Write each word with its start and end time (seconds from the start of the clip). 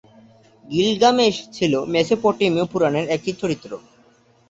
Gilgamesh 0.65 1.35
ছিল 1.53 1.73
মেসোপটেমীয় 1.93 2.65
পুরাণের 2.71 3.05
একটি 3.15 3.31
চরিত্র। 3.41 3.71